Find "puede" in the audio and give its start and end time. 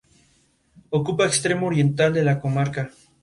1.57-2.29